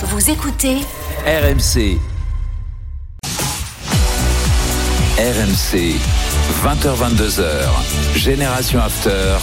Vous 0.00 0.30
écoutez 0.30 0.76
RMC. 1.26 1.98
RMC. 5.18 5.96
20h22h. 6.62 7.42
Génération 8.14 8.80
After. 8.80 9.38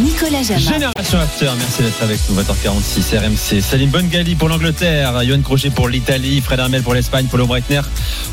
Nicolas 0.00 0.42
Jamin. 0.42 0.58
Génération 0.58 1.18
After, 1.18 1.50
merci 1.58 1.82
d'être 1.82 2.02
avec 2.02 2.18
nous, 2.30 2.40
20h46, 2.40 3.18
RMC. 3.18 3.60
Salim 3.60 3.90
Bongali 3.90 4.36
pour 4.36 4.48
l'Angleterre, 4.48 5.22
Johan 5.24 5.42
Crochet 5.42 5.70
pour 5.70 5.88
l'Italie, 5.88 6.40
Fred 6.40 6.60
Armel 6.60 6.82
pour 6.82 6.94
l'Espagne, 6.94 7.26
Paulo 7.26 7.46
Breitner 7.46 7.82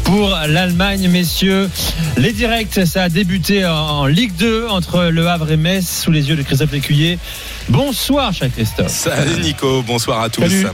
pour 0.05 0.29
l'Allemagne. 0.29 1.09
Messieurs, 1.09 1.69
les 2.17 2.31
directs, 2.31 2.85
ça 2.85 3.03
a 3.03 3.09
débuté 3.09 3.65
en 3.65 4.05
Ligue 4.05 4.35
2 4.37 4.67
entre 4.69 5.05
Le 5.05 5.27
Havre 5.27 5.51
et 5.51 5.57
Metz 5.57 5.85
sous 6.03 6.11
les 6.11 6.29
yeux 6.29 6.35
de 6.37 6.43
Christophe 6.43 6.71
Lécuyer. 6.71 7.19
Bonsoir, 7.67 8.31
cher 8.31 8.49
Christophe. 8.53 8.87
Salut 8.89 9.41
Nico, 9.41 9.81
bonsoir 9.81 10.21
à 10.21 10.29
tous. 10.29 10.43
Salut. 10.43 10.67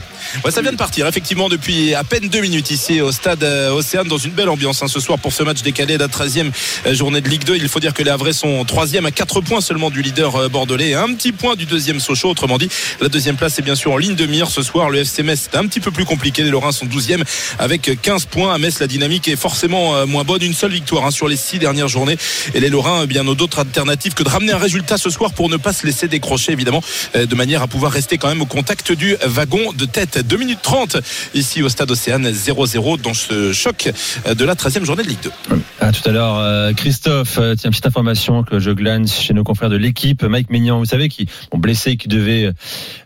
Ouais, 0.45 0.51
ça 0.51 0.61
vient 0.61 0.71
de 0.71 0.77
partir 0.77 1.07
effectivement 1.07 1.49
depuis 1.49 1.93
à 1.93 2.03
peine 2.03 2.29
deux 2.29 2.41
minutes 2.41 2.71
ici 2.71 3.01
au 3.01 3.11
stade 3.11 3.43
euh, 3.43 3.71
Océane 3.71 4.07
dans 4.07 4.17
une 4.17 4.31
belle 4.31 4.49
ambiance 4.49 4.81
hein, 4.81 4.87
ce 4.87 4.99
soir 4.99 5.19
pour 5.19 5.33
ce 5.33 5.43
match 5.43 5.61
décalé 5.61 5.95
de 5.95 5.99
la 5.99 6.07
13e 6.07 6.51
journée 6.93 7.21
de 7.21 7.29
Ligue 7.29 7.43
2. 7.43 7.57
Il 7.57 7.67
faut 7.67 7.79
dire 7.79 7.93
que 7.93 8.01
les 8.01 8.09
Havrais 8.09 8.33
sont 8.33 8.63
troisième 8.65 9.05
à 9.05 9.11
4 9.11 9.41
points 9.41 9.61
seulement 9.61 9.89
du 9.89 10.01
leader 10.01 10.35
euh, 10.35 10.49
bordelais 10.49 10.89
et 10.89 10.95
un 10.95 11.13
petit 11.13 11.31
point 11.31 11.55
du 11.55 11.65
deuxième 11.65 11.99
Sochaux. 11.99 12.29
Autrement 12.29 12.57
dit, 12.57 12.69
la 13.01 13.09
deuxième 13.09 13.35
place 13.35 13.59
est 13.59 13.61
bien 13.61 13.75
sûr 13.75 13.91
en 13.91 13.97
ligne 13.97 14.15
de 14.15 14.25
mire 14.25 14.49
ce 14.49 14.63
soir. 14.63 14.89
Le 14.89 14.99
FC 14.99 15.21
Metz 15.23 15.49
c'est 15.51 15.57
un 15.57 15.67
petit 15.67 15.79
peu 15.79 15.91
plus 15.91 16.05
compliqué. 16.05 16.43
Les 16.43 16.49
Lorrains 16.49 16.71
sont 16.71 16.85
12e 16.85 17.23
avec 17.59 17.91
15 18.01 18.25
points. 18.25 18.53
À 18.53 18.57
Metz, 18.57 18.79
la 18.79 18.87
dynamique 18.87 19.27
est 19.27 19.35
forcément 19.35 19.95
euh, 19.95 20.05
moins 20.05 20.23
bonne. 20.23 20.43
Une 20.43 20.53
seule 20.53 20.71
victoire 20.71 21.05
hein, 21.05 21.11
sur 21.11 21.27
les 21.27 21.35
six 21.35 21.59
dernières 21.59 21.87
journées. 21.87 22.17
Et 22.53 22.59
les 22.59 22.69
Lorrains, 22.69 23.01
eh 23.03 23.07
bien, 23.07 23.23
n'ont 23.23 23.33
d'autres 23.33 23.59
alternatives 23.59 24.13
que 24.13 24.23
de 24.23 24.29
ramener 24.29 24.53
un 24.53 24.57
résultat 24.57 24.97
ce 24.97 25.09
soir 25.09 25.33
pour 25.33 25.49
ne 25.49 25.57
pas 25.57 25.73
se 25.73 25.85
laisser 25.85 26.07
décrocher 26.07 26.51
évidemment 26.51 26.81
euh, 27.15 27.25
de 27.25 27.35
manière 27.35 27.61
à 27.61 27.67
pouvoir 27.67 27.91
rester 27.91 28.17
quand 28.17 28.29
même 28.29 28.41
au 28.41 28.45
contact 28.45 28.91
du 28.91 29.15
wagon 29.25 29.73
de 29.73 29.85
tête. 29.85 30.19
2 30.23 30.37
minutes 30.37 30.59
30 30.61 30.97
ici 31.33 31.61
au 31.63 31.69
stade 31.69 31.89
Océane 31.91 32.27
0-0 32.29 33.01
dans 33.01 33.13
ce 33.13 33.51
choc 33.53 33.91
de 34.33 34.45
la 34.45 34.55
13e 34.55 34.83
journée 34.85 35.03
de 35.03 35.09
Ligue 35.09 35.19
2. 35.23 35.31
À 35.79 35.91
tout 35.91 36.07
à 36.07 36.11
l'heure, 36.11 36.37
euh, 36.37 36.73
Christophe, 36.73 37.37
euh, 37.39 37.55
tiens, 37.55 37.69
petite 37.71 37.85
information 37.87 38.43
que 38.43 38.59
je 38.59 38.71
glane 38.71 39.07
chez 39.07 39.33
nos 39.33 39.43
confrères 39.43 39.69
de 39.69 39.75
l'équipe. 39.77 40.23
Mike 40.23 40.49
Maignan, 40.49 40.79
vous 40.79 40.85
savez, 40.85 41.09
qui 41.09 41.27
bon, 41.51 41.57
blessé, 41.57 41.97
qui 41.97 42.07
devait 42.07 42.51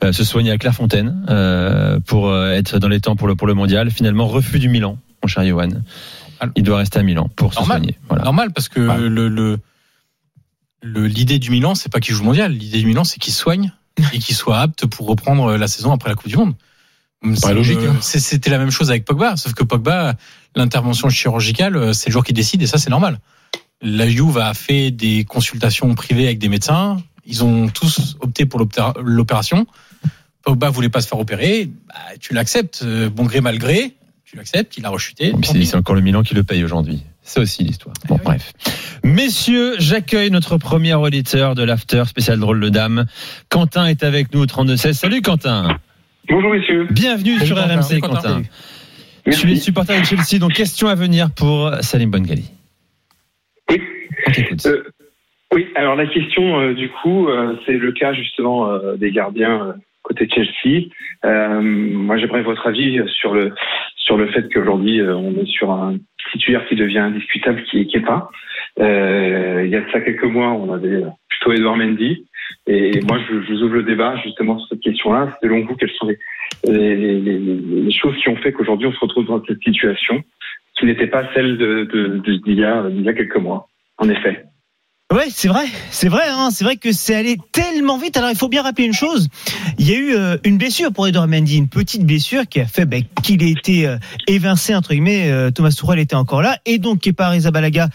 euh, 0.03 0.11
se 0.11 0.23
soigner 0.23 0.51
à 0.51 0.57
Clairefontaine 0.57 1.25
euh, 1.29 1.99
pour 2.05 2.29
euh, 2.29 2.51
être 2.51 2.79
dans 2.79 2.87
les 2.89 2.99
temps 2.99 3.15
pour 3.15 3.27
le, 3.27 3.35
pour 3.35 3.47
le 3.47 3.53
mondial. 3.53 3.91
Finalement, 3.91 4.27
refus 4.27 4.59
du 4.59 4.69
Milan, 4.69 4.97
mon 5.23 5.27
cher 5.27 5.45
Johan. 5.45 5.69
Il 6.55 6.63
doit 6.63 6.77
rester 6.79 6.99
à 6.99 7.03
Milan 7.03 7.29
pour 7.35 7.53
se 7.53 7.59
Normal. 7.59 7.77
soigner. 7.79 7.97
Voilà. 8.09 8.23
Normal 8.25 8.51
parce 8.53 8.67
que 8.67 8.81
Voilà. 8.81 9.01
le 9.07 9.29
le 9.29 9.57
le- 10.81 11.07
l'idée 11.07 11.39
du 11.39 11.49
Milan 11.49 11.73
c'est 11.75 11.91
pas 11.91 11.99
qu'il 11.99 12.13
joue 12.13 12.23
mondial, 12.23 12.51
l'idée 12.51 12.79
du 12.79 12.85
Milan 12.85 13.03
c'est 13.05 13.19
qu'il 13.19 13.33
se 13.33 13.39
soigne 13.39 13.71
et 14.13 14.19
qu'il 14.19 14.35
soit 14.35 14.59
apte 14.59 14.85
pour 14.85 15.07
reprendre 15.07 15.55
la 15.57 15.67
saison 15.67 15.91
après 15.93 16.09
la 16.09 16.15
Coupe 16.15 16.27
du 16.27 16.35
Monde. 16.37 16.53
C'est- 17.33 17.53
logique, 17.53 17.79
hein. 17.87 17.95
c'est- 18.01 18.19
C'était 18.19 18.49
la 18.49 18.57
même 18.59 18.71
chose 18.71 18.89
avec 18.89 19.05
Pogba, 19.05 19.35
sauf 19.37 19.53
que 19.53 19.63
Pogba, 19.63 20.15
l'intervention 20.55 21.09
chirurgicale, 21.09 21.75
euh, 21.75 21.93
c'est 21.93 22.09
le 22.09 22.13
joueur 22.13 22.23
qui 22.23 22.33
décide 22.33 22.61
et 22.61 22.67
ça 22.67 22.77
c'est 22.77 22.89
normal. 22.89 23.19
La 23.81 24.07
Juve 24.07 24.37
a 24.37 24.53
fait 24.53 24.91
des 24.91 25.23
consultations 25.25 25.93
privées 25.95 26.25
avec 26.25 26.39
des 26.39 26.49
médecins, 26.49 26.97
ils 27.25 27.43
ont 27.43 27.67
tous 27.67 28.15
opté 28.21 28.45
pour 28.45 28.59
l'opéra- 28.59 28.93
l'opération. 29.03 29.65
Pogba 30.43 30.69
voulait 30.69 30.89
pas 30.89 31.01
se 31.01 31.07
faire 31.07 31.19
opérer, 31.19 31.69
bah, 31.87 31.95
tu 32.19 32.33
l'acceptes, 32.33 32.81
euh, 32.83 33.09
bon 33.09 33.23
gré 33.25 33.41
mal 33.41 33.57
gré, 33.57 33.95
tu 34.25 34.35
l'acceptes, 34.35 34.77
il 34.77 34.85
a 34.85 34.89
rechuté. 34.89 35.31
Tant 35.31 35.39
C'est 35.53 35.75
encore 35.75 35.95
le 35.95 36.01
Milan 36.01 36.21
qui 36.21 36.35
le 36.35 36.43
paye 36.43 36.63
aujourd'hui. 36.63 37.03
C'est 37.23 37.39
aussi 37.39 37.63
l'histoire. 37.63 37.95
Bon, 38.07 38.15
Eh 38.17 38.19
oui. 38.19 38.23
bref. 38.25 38.53
Messieurs, 39.03 39.75
j'accueille 39.79 40.29
notre 40.29 40.57
premier 40.57 40.93
auditeur 40.93 41.55
de 41.55 41.63
l'After 41.63 42.03
spécial 42.07 42.39
drôle 42.39 42.59
de 42.59 42.69
dame. 42.69 43.05
Quentin 43.49 43.87
est 43.87 44.03
avec 44.03 44.31
nous 44.33 44.41
au 44.41 44.45
32-16. 44.45 44.93
Salut 44.99 45.21
Quentin. 45.23 45.79
Bonjour 46.29 46.51
messieurs. 46.51 46.87
Bienvenue 46.89 47.33
Salut, 47.35 47.45
sur 47.45 47.55
Quentin. 47.55 47.75
RMC 47.75 47.99
Quentin. 48.01 48.21
Quentin. 48.21 48.41
Tu 49.31 49.51
es 49.51 49.55
supporter 49.55 49.99
de 49.99 50.05
Chelsea, 50.05 50.39
donc 50.39 50.53
question 50.53 50.87
à 50.87 50.95
venir 50.95 51.29
pour 51.35 51.71
Salim 51.81 52.11
Bongali. 52.11 52.45
Oui. 53.69 53.81
Euh, 54.65 54.83
Oui, 55.53 55.67
alors 55.75 55.95
la 55.95 56.05
question 56.07 56.59
euh, 56.59 56.73
du 56.73 56.89
coup, 56.89 57.27
euh, 57.27 57.55
c'est 57.65 57.77
le 57.77 57.91
cas 57.91 58.13
justement 58.13 58.69
euh, 58.69 58.95
des 58.97 59.11
gardiens 59.11 59.67
euh, 59.67 59.73
côté 60.03 60.27
Chelsea. 60.29 60.87
Euh, 61.23 61.61
moi, 61.61 62.17
j'aimerais 62.17 62.43
votre 62.43 62.67
avis 62.67 62.99
sur 63.07 63.33
le 63.33 63.53
sur 63.95 64.17
le 64.17 64.27
fait 64.27 64.51
qu'aujourd'hui 64.53 65.01
euh, 65.01 65.15
on 65.15 65.33
est 65.33 65.47
sur 65.47 65.71
un 65.71 65.97
titulaire 66.31 66.65
qui 66.67 66.75
devient 66.75 66.99
indiscutable, 66.99 67.63
qui 67.63 67.79
est 67.79 68.05
pas. 68.05 68.29
Euh, 68.79 69.63
il 69.65 69.71
y 69.71 69.75
a 69.75 69.81
de 69.81 69.91
ça 69.91 70.01
quelques 70.01 70.25
mois, 70.25 70.49
on 70.51 70.73
avait 70.73 71.01
plutôt 71.29 71.53
Edouard 71.53 71.77
Mendy. 71.77 72.25
Et 72.67 72.99
moi, 73.01 73.19
je, 73.27 73.35
vous 73.35 73.63
ouvre 73.63 73.75
le 73.75 73.83
débat 73.83 74.15
justement 74.23 74.57
sur 74.59 74.69
cette 74.69 74.81
question-là. 74.81 75.37
Selon 75.41 75.65
vous, 75.65 75.75
quelles 75.75 75.91
sont 75.91 76.07
les, 76.67 77.91
choses 78.01 78.15
qui 78.21 78.29
ont 78.29 78.37
fait 78.37 78.51
qu'aujourd'hui 78.51 78.87
on 78.87 78.93
se 78.93 78.99
retrouve 78.99 79.27
dans 79.27 79.43
cette 79.45 79.61
situation 79.61 80.23
qui 80.79 80.85
n'était 80.85 81.07
pas 81.07 81.23
celle 81.33 81.57
d'il 81.57 82.59
y 82.59 82.63
a 82.63 83.13
quelques 83.13 83.37
mois, 83.37 83.67
en 83.97 84.09
effet? 84.09 84.45
Ouais, 85.13 85.27
c'est 85.29 85.47
vrai, 85.47 85.65
c'est 85.91 86.09
vrai, 86.09 86.23
hein, 86.27 86.49
vrai 86.61 86.77
que 86.77 86.91
c'est 86.91 87.13
allé 87.13 87.37
tellement 87.51 87.99
vite. 87.99 88.17
Alors 88.17 88.31
il 88.31 88.35
faut 88.35 88.49
bien 88.49 88.63
rappeler 88.63 88.85
une 88.85 88.93
chose, 88.93 89.29
il 89.77 89.87
y 89.87 89.93
a 89.93 89.97
eu 89.97 90.15
euh, 90.15 90.37
une 90.43 90.57
blessure 90.57 90.91
pour 90.91 91.07
Edouard 91.07 91.27
Mendy, 91.27 91.57
une 91.57 91.69
petite 91.69 92.03
blessure 92.03 92.47
qui 92.47 92.59
a 92.59 92.65
fait 92.65 92.85
ben, 92.85 93.03
qu'il 93.21 93.43
ait 93.43 93.51
été 93.51 93.87
euh, 93.87 93.97
évincé 94.27 94.73
entre 94.73 94.93
guillemets. 94.93 95.31
euh, 95.31 95.51
Thomas 95.51 95.69
Tuchel 95.69 95.99
était 95.99 96.15
encore 96.15 96.41
là 96.41 96.57
et 96.65 96.79
donc 96.79 97.01
Kepa 97.01 97.27
Arrizabalaga 97.27 97.89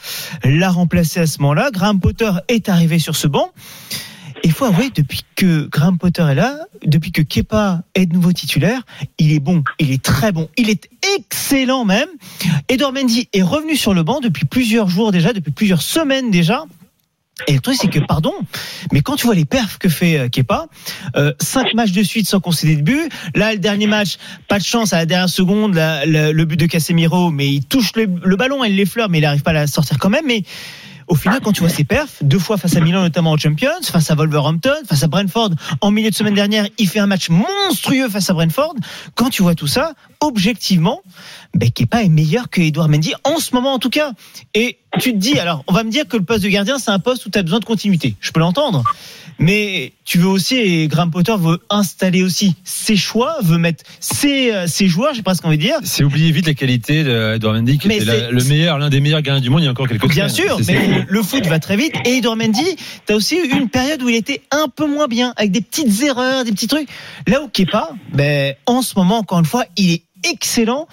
l'a 0.44 0.70
remplacé 0.70 1.18
à 1.18 1.26
ce 1.26 1.42
moment-là. 1.42 1.70
Graham 1.72 1.98
Potter 1.98 2.30
est 2.46 2.68
arrivé 2.68 3.00
sur 3.00 3.16
ce 3.16 3.26
banc. 3.26 3.50
Et 4.42 4.46
il 4.46 4.52
faut 4.52 4.64
avouer, 4.64 4.90
depuis 4.90 5.22
que 5.36 5.68
Graham 5.68 5.98
Potter 5.98 6.22
est 6.22 6.34
là, 6.34 6.56
depuis 6.84 7.12
que 7.12 7.20
Kepa 7.20 7.82
est 7.94 8.06
de 8.06 8.14
nouveau 8.14 8.32
titulaire, 8.32 8.82
il 9.18 9.32
est 9.32 9.40
bon, 9.40 9.62
il 9.78 9.90
est 9.90 10.02
très 10.02 10.32
bon, 10.32 10.48
il 10.56 10.70
est 10.70 10.88
excellent 11.18 11.84
même. 11.84 12.08
Edouard 12.68 12.92
Mendy 12.92 13.28
est 13.32 13.42
revenu 13.42 13.76
sur 13.76 13.92
le 13.92 14.02
banc 14.02 14.20
depuis 14.20 14.46
plusieurs 14.46 14.88
jours 14.88 15.12
déjà, 15.12 15.32
depuis 15.32 15.50
plusieurs 15.50 15.82
semaines 15.82 16.30
déjà. 16.30 16.64
Et 17.48 17.54
le 17.54 17.60
truc, 17.60 17.76
c'est 17.80 17.88
que, 17.88 17.98
pardon, 17.98 18.32
mais 18.92 19.00
quand 19.00 19.16
tu 19.16 19.26
vois 19.26 19.34
les 19.34 19.46
perfs 19.46 19.78
que 19.78 19.88
fait 19.88 20.18
euh, 20.18 20.28
Kepa, 20.28 20.66
euh, 21.16 21.32
cinq 21.40 21.72
matchs 21.74 21.92
de 21.92 22.02
suite 22.02 22.28
sans 22.28 22.40
concéder 22.40 22.76
de 22.76 22.82
but. 22.82 23.10
Là, 23.34 23.52
le 23.52 23.58
dernier 23.58 23.86
match, 23.86 24.18
pas 24.46 24.58
de 24.58 24.64
chance 24.64 24.92
à 24.92 24.98
la 24.98 25.06
dernière 25.06 25.30
seconde, 25.30 25.74
le 25.74 26.44
but 26.44 26.58
de 26.58 26.66
Casemiro, 26.66 27.30
mais 27.30 27.48
il 27.48 27.64
touche 27.64 27.92
le, 27.96 28.06
le 28.22 28.36
ballon, 28.36 28.62
il 28.64 28.76
l'effleure, 28.76 29.08
mais 29.08 29.18
il 29.18 29.22
n'arrive 29.22 29.42
pas 29.42 29.50
à 29.50 29.54
la 29.54 29.66
sortir 29.66 29.98
quand 29.98 30.10
même. 30.10 30.26
Mais 30.26 30.44
au 31.10 31.16
final, 31.16 31.40
quand 31.42 31.50
tu 31.50 31.60
vois 31.60 31.68
ses 31.68 31.82
perfs, 31.82 32.22
deux 32.22 32.38
fois 32.38 32.56
face 32.56 32.76
à 32.76 32.80
Milan, 32.80 33.02
notamment 33.02 33.32
en 33.32 33.36
Champions, 33.36 33.82
face 33.82 34.12
à 34.12 34.14
Wolverhampton, 34.14 34.76
face 34.88 35.02
à 35.02 35.08
Brentford, 35.08 35.50
en 35.80 35.90
milieu 35.90 36.08
de 36.08 36.14
semaine 36.14 36.34
dernière, 36.34 36.66
il 36.78 36.88
fait 36.88 37.00
un 37.00 37.08
match 37.08 37.28
monstrueux 37.30 38.08
face 38.08 38.30
à 38.30 38.32
Brentford. 38.32 38.76
Quand 39.16 39.28
tu 39.28 39.42
vois 39.42 39.56
tout 39.56 39.66
ça, 39.66 39.94
objectivement, 40.20 41.02
ben, 41.52 41.68
Kepa 41.68 42.04
est 42.04 42.08
meilleur 42.08 42.48
que 42.48 42.60
Edouard 42.60 42.88
Mendy, 42.88 43.12
en 43.24 43.38
ce 43.40 43.52
moment 43.56 43.74
en 43.74 43.80
tout 43.80 43.90
cas. 43.90 44.12
Et 44.54 44.78
tu 45.00 45.12
te 45.12 45.18
dis, 45.18 45.36
alors, 45.40 45.64
on 45.66 45.72
va 45.72 45.82
me 45.82 45.90
dire 45.90 46.06
que 46.06 46.16
le 46.16 46.22
poste 46.22 46.44
de 46.44 46.48
gardien, 46.48 46.78
c'est 46.78 46.92
un 46.92 47.00
poste 47.00 47.26
où 47.26 47.30
tu 47.30 47.38
as 47.38 47.42
besoin 47.42 47.58
de 47.58 47.64
continuité. 47.64 48.14
Je 48.20 48.30
peux 48.30 48.40
l'entendre. 48.40 48.84
Mais 49.42 49.94
tu 50.04 50.18
veux 50.18 50.28
aussi, 50.28 50.56
et 50.56 50.86
Graham 50.86 51.10
Potter 51.10 51.34
veut 51.38 51.58
installer 51.70 52.22
aussi 52.22 52.54
ses 52.62 52.94
choix, 52.96 53.38
veut 53.42 53.56
mettre 53.56 53.84
ses, 53.98 54.52
euh, 54.52 54.66
ses 54.66 54.86
joueurs, 54.86 55.14
j'ai 55.14 55.22
presque 55.22 55.44
envie 55.46 55.56
de 55.56 55.62
dire. 55.62 55.78
C'est 55.82 56.04
oublier 56.04 56.30
vite 56.30 56.46
la 56.46 56.52
qualité 56.52 57.02
d'Edouard 57.04 57.54
Mendy, 57.54 57.78
qui 57.78 57.88
Mais 57.88 57.96
était 57.96 58.04
c'est- 58.04 58.20
la- 58.20 58.30
le 58.30 58.44
meilleur, 58.44 58.78
l'un 58.78 58.90
des 58.90 59.00
meilleurs 59.00 59.22
gardiens 59.22 59.40
du 59.40 59.48
monde 59.48 59.62
il 59.62 59.64
y 59.64 59.68
a 59.68 59.70
encore 59.70 59.88
quelques 59.88 60.06
Bien 60.08 60.28
semaines. 60.28 60.48
sûr, 60.48 60.60
mais 60.68 61.06
le, 61.08 61.22
foot 61.22 61.46
va 61.46 61.58
très 61.58 61.76
vite. 61.78 61.94
Et 62.04 62.18
Edouard 62.18 62.36
Mendy, 62.36 62.76
t'as 63.06 63.14
aussi 63.14 63.36
eu 63.38 63.48
une 63.58 63.70
période 63.70 64.02
où 64.02 64.10
il 64.10 64.14
était 64.16 64.42
un 64.50 64.68
peu 64.68 64.86
moins 64.86 65.06
bien, 65.08 65.32
avec 65.36 65.52
des 65.52 65.62
petites 65.62 66.02
erreurs, 66.02 66.44
des 66.44 66.52
petits 66.52 66.68
trucs. 66.68 66.88
Là 67.26 67.40
où 67.42 67.48
Kepa, 67.48 67.90
ben, 68.12 68.54
en 68.66 68.82
ce 68.82 68.92
moment, 68.96 69.18
encore 69.18 69.38
une 69.38 69.46
fois, 69.46 69.64
il 69.78 69.90
est 69.90 70.02
excellent. 70.30 70.86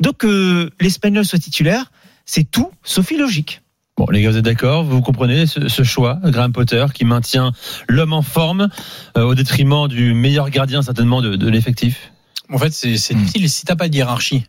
Donc, 0.00 0.18
que 0.18 0.70
l'Espagnol 0.78 1.24
soit 1.24 1.38
titulaire, 1.38 1.90
c'est 2.26 2.44
tout 2.50 2.70
sauf 2.82 3.10
illogique. 3.12 3.62
Bon, 3.96 4.06
les 4.10 4.22
gars, 4.22 4.30
vous 4.30 4.36
êtes 4.36 4.44
d'accord? 4.44 4.82
Vous 4.84 5.00
comprenez 5.02 5.46
ce, 5.46 5.68
ce 5.68 5.82
choix, 5.84 6.18
Graham 6.24 6.52
Potter, 6.52 6.84
qui 6.92 7.04
maintient 7.04 7.52
l'homme 7.88 8.12
en 8.12 8.22
forme 8.22 8.68
euh, 9.16 9.22
au 9.22 9.34
détriment 9.36 9.86
du 9.86 10.14
meilleur 10.14 10.50
gardien 10.50 10.82
certainement 10.82 11.22
de, 11.22 11.36
de 11.36 11.48
l'effectif? 11.48 12.10
En 12.52 12.58
fait, 12.58 12.72
c'est 12.72 12.96
c'est 12.98 13.14
Mm. 13.14 13.18
difficile 13.18 13.48
si 13.50 13.64
t'as 13.64 13.76
pas 13.76 13.88
de 13.88 13.94
hiérarchie. 13.94 14.46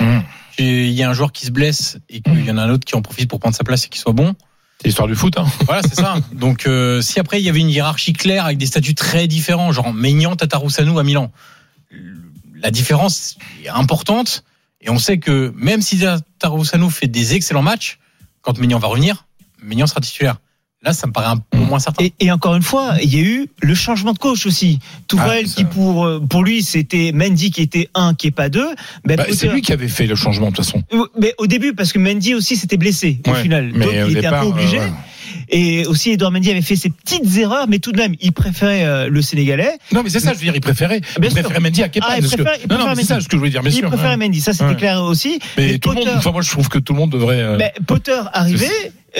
Euh, 0.00 0.18
Mm. 0.18 0.22
Il 0.58 0.90
y 0.92 1.02
a 1.02 1.10
un 1.10 1.12
joueur 1.12 1.32
qui 1.32 1.44
se 1.46 1.50
blesse 1.50 1.98
et 2.08 2.20
qu'il 2.22 2.44
y 2.44 2.50
en 2.50 2.56
a 2.56 2.62
un 2.62 2.70
autre 2.70 2.84
qui 2.86 2.94
en 2.94 3.02
profite 3.02 3.28
pour 3.28 3.40
prendre 3.40 3.54
sa 3.54 3.62
place 3.64 3.84
et 3.84 3.88
qui 3.88 3.98
soit 3.98 4.12
bon. 4.14 4.34
C'est 4.80 4.88
l'histoire 4.88 5.08
du 5.08 5.14
foot. 5.14 5.36
Hein. 5.36 5.44
Voilà, 5.66 5.82
c'est 5.82 5.94
ça. 5.96 6.16
Donc, 6.32 6.66
euh, 6.66 7.02
si 7.02 7.18
après 7.20 7.40
il 7.40 7.44
y 7.44 7.48
avait 7.50 7.60
une 7.60 7.68
hiérarchie 7.68 8.12
claire 8.14 8.46
avec 8.46 8.56
des 8.56 8.64
statuts 8.66 8.94
très 8.94 9.26
différents, 9.26 9.72
genre 9.72 9.92
Maignan, 9.92 10.34
Tatarusanu 10.36 10.98
à 10.98 11.02
Milan, 11.02 11.30
la 12.62 12.70
différence 12.70 13.36
est 13.64 13.68
importante. 13.68 14.44
Et 14.80 14.88
on 14.90 14.98
sait 14.98 15.18
que 15.18 15.52
même 15.56 15.82
si 15.82 15.98
Tatarusanu 15.98 16.90
fait 16.90 17.08
des 17.08 17.34
excellents 17.34 17.62
matchs, 17.62 17.98
quand 18.46 18.58
Maignan 18.58 18.78
va 18.78 18.86
revenir, 18.88 19.26
Maignan 19.62 19.86
sera 19.88 20.00
titulaire. 20.00 20.36
Là, 20.82 20.92
ça 20.92 21.06
me 21.08 21.12
paraît 21.12 21.26
un 21.26 21.38
peu 21.38 21.58
moins 21.58 21.80
certain. 21.80 22.04
Et, 22.04 22.12
et 22.20 22.30
encore 22.30 22.54
une 22.54 22.62
fois, 22.62 22.94
il 23.02 23.12
y 23.12 23.18
a 23.18 23.22
eu 23.22 23.48
le 23.60 23.74
changement 23.74 24.12
de 24.12 24.18
coach 24.18 24.46
aussi. 24.46 24.78
Tourelle, 25.08 25.44
Ah, 25.46 25.48
ça- 25.48 25.54
qui 25.56 25.64
pour, 25.64 26.04
euh, 26.04 26.20
pour 26.20 26.44
lui, 26.44 26.62
c'était 26.62 27.10
Mendy 27.12 27.50
qui 27.50 27.62
était 27.62 27.88
un, 27.94 28.14
qui 28.14 28.28
est 28.28 28.30
pas 28.30 28.48
deux. 28.50 28.68
Ben, 29.04 29.16
Bah, 29.16 29.24
c'est 29.32 29.48
lui 29.48 29.62
qui 29.62 29.72
avait 29.72 29.88
fait 29.88 30.06
le 30.06 30.14
changement 30.14 30.50
de 30.50 30.54
toute 30.54 30.64
façon. 30.64 30.82
Mais 31.18 31.34
au 31.38 31.48
début, 31.48 31.74
parce 31.74 31.92
que 31.92 31.98
Mendy 31.98 32.34
aussi 32.34 32.56
s'était 32.56 32.76
blessé 32.76 33.20
au 33.26 33.34
final. 33.34 33.72
mais 33.74 33.84
Donc 33.86 33.94
il 34.10 34.16
était 34.18 34.26
un 34.26 34.40
peu 34.42 34.46
obligé. 34.46 34.78
euh, 34.78 34.84
ouais. 34.86 34.92
Et 35.48 35.86
aussi, 35.86 36.10
Edouard 36.12 36.32
Mendy 36.32 36.50
avait 36.50 36.62
fait 36.62 36.76
ses 36.76 36.90
petites 36.90 37.36
erreurs, 37.38 37.66
mais 37.68 37.78
tout 37.78 37.92
de 37.92 37.98
même, 37.98 38.14
il 38.20 38.32
préférait 38.32 38.84
euh, 38.84 39.08
le 39.08 39.22
Sénégalais. 39.22 39.78
Non, 39.92 40.02
mais 40.02 40.10
c'est 40.10 40.20
ça, 40.20 40.32
je 40.32 40.38
veux 40.38 40.44
dire, 40.44 40.54
il 40.56 40.60
préférait, 40.60 41.00
Bien 41.00 41.10
il 41.28 41.32
sûr. 41.32 41.42
préférait 41.42 41.60
Mendy 41.60 41.82
à 41.82 41.88
Kepa. 41.88 42.06
Ah, 42.10 42.16
il 42.18 42.28
que- 42.28 42.42
il 42.64 42.68
non, 42.70 42.78
non, 42.78 42.86
mais 42.90 43.02
c'est 43.02 43.04
ça 43.08 43.20
ce 43.20 43.26
que 43.26 43.32
je 43.32 43.38
voulais 43.38 43.50
dire, 43.50 43.62
bien 43.62 43.70
il 43.70 43.76
sûr. 43.76 43.88
préférait 43.88 44.10
ouais. 44.10 44.16
Mendy, 44.16 44.40
ça 44.40 44.52
c'était 44.52 44.64
Ouais. 44.64 44.74
clair 44.76 45.02
aussi. 45.02 45.38
Mais 45.56 45.72
Mais 45.72 45.78
tout 45.78 45.90
le 45.90 45.96
monde, 45.96 46.08
enfin, 46.16 46.32
moi, 46.32 46.42
je 46.42 46.50
trouve 46.50 46.68
que 46.68 46.78
tout 46.78 46.92
le 46.92 46.98
monde 46.98 47.10
devrait. 47.10 47.40
euh, 47.40 47.56
Mais 47.58 47.72
Potter 47.86 48.18
arrivé, 48.32 48.68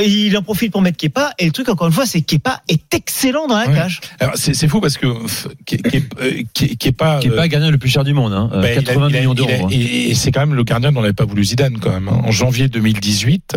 il 0.05 0.37
en 0.37 0.43
profite 0.43 0.73
pour 0.73 0.83
mettre 0.83 0.97
Kepa. 0.97 1.33
Et 1.39 1.47
le 1.47 1.53
truc, 1.53 1.69
encore 1.69 1.87
une 1.87 1.93
fois, 1.93 2.07
c'est 2.07 2.21
que 2.21 2.27
Kepa 2.27 2.63
est 2.69 2.93
excellent 2.95 3.47
dans 3.47 3.57
la 3.59 3.67
Ouais. 3.69 3.75
cage. 3.75 4.01
alors, 4.21 4.35
c'est 4.37 4.55
c'est 4.55 4.69
fou 4.69 4.81
parce 4.81 4.99
que 4.99 5.07
euh, 5.07 6.43
Ke- 6.55 6.77
Kepa. 6.77 7.21
Euh, 7.25 7.43
le 7.43 7.47
gardien 7.49 7.71
le 7.71 7.79
plus 7.79 7.89
cher 7.89 8.05
du 8.05 8.13
monde, 8.15 8.33
hein. 8.33 8.51
Euh, 8.53 8.61
Ben, 8.63 8.73
il 8.75 8.79
a- 8.79 8.83
80 8.83 9.09
il 9.09 9.17
a- 9.17 9.19
millions 9.21 9.35
d'euros. 9.35 9.51
hein. 9.65 9.69
Et, 9.71 10.11
et 10.11 10.15
c'est 10.15 10.31
quand 10.33 10.41
même 10.41 10.55
le 10.55 10.65
gardien 10.65 10.93
dont 10.93 11.01
n'avait 11.01 11.13
pas 11.13 11.25
voulu 11.25 11.45
Zidane 11.45 11.79
quand 11.79 11.91
même. 11.93 12.09
hein. 12.09 12.21
En 12.25 12.31
janvier 12.31 12.69
2018, 12.69 13.57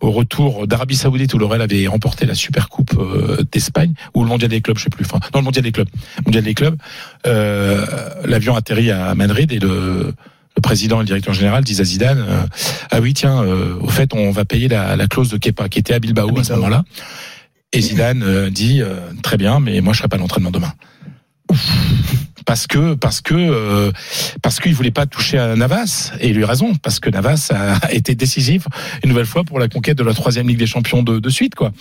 au 0.00 0.10
retour 0.10 0.66
d'Arabie 0.66 0.96
Saoudite 0.96 1.34
où 1.34 1.38
le 1.38 1.44
Real 1.46 1.62
avait 1.62 1.86
remporté 1.86 2.26
la 2.26 2.34
Super 2.34 2.68
Coupe 2.68 2.92
euh, 2.98 3.38
d'Espagne 3.50 3.92
ou 4.14 4.22
le 4.22 4.28
Mondial 4.28 4.50
des 4.50 4.60
clubs, 4.60 4.78
je 4.78 4.84
sais 4.84 4.90
plus. 4.90 5.04
Enfin, 5.04 5.18
non, 5.34 5.40
le 5.40 5.44
Mondial 5.44 5.64
des 5.64 5.72
clubs. 5.72 5.88
Mondial 6.26 6.44
des 6.44 6.54
clubs. 6.54 6.76
Euh, 7.26 7.84
L'avion 8.24 8.54
atterrit 8.56 8.90
à 8.90 9.14
Madrid 9.14 9.50
et 9.52 9.58
le 9.58 10.12
le 10.58 10.60
président 10.60 10.96
et 10.96 11.02
le 11.02 11.06
directeur 11.06 11.34
général 11.34 11.62
disent 11.62 11.80
à 11.80 11.84
Zidane 11.84 12.18
euh, 12.18 12.42
ah 12.90 13.00
oui 13.00 13.14
tiens 13.14 13.44
euh, 13.44 13.78
au 13.80 13.88
fait 13.88 14.12
on 14.12 14.32
va 14.32 14.44
payer 14.44 14.66
la, 14.66 14.96
la 14.96 15.06
clause 15.06 15.30
de 15.30 15.36
Kepa 15.36 15.68
qui 15.68 15.78
était 15.78 15.94
à 15.94 16.00
Bilbao, 16.00 16.36
à 16.36 16.42
ce 16.42 16.52
moment-là. 16.54 16.82
Et 17.72 17.80
Zidane 17.80 18.24
euh, 18.24 18.50
dit 18.50 18.82
euh, 18.82 18.96
très 19.22 19.36
bien 19.36 19.60
mais 19.60 19.80
moi 19.80 19.92
je 19.92 19.98
serai 19.98 20.08
pas 20.08 20.16
à 20.16 20.18
l'entraînement 20.18 20.50
demain 20.50 20.72
parce 22.48 22.66
que 22.66 22.94
parce 22.94 23.20
que 23.20 23.34
euh, 23.34 23.92
parce 24.40 24.58
qu'il 24.58 24.74
voulait 24.74 24.90
pas 24.90 25.04
toucher 25.04 25.36
à 25.36 25.54
Navas 25.54 26.12
et 26.18 26.30
il 26.30 26.38
a 26.38 26.40
eu 26.40 26.44
raison 26.44 26.74
parce 26.76 26.98
que 26.98 27.10
Navas 27.10 27.50
a 27.52 27.92
été 27.92 28.14
décisif 28.14 28.66
une 29.04 29.10
nouvelle 29.10 29.26
fois 29.26 29.44
pour 29.44 29.58
la 29.58 29.68
conquête 29.68 29.98
de 29.98 30.02
la 30.02 30.14
troisième 30.14 30.48
Ligue 30.48 30.58
des 30.58 30.66
Champions 30.66 31.02
de, 31.02 31.18
de 31.18 31.28
suite 31.28 31.54
quoi. 31.54 31.72